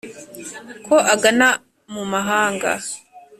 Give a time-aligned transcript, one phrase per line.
[0.85, 1.47] ko agana
[1.93, 2.71] mu mahanga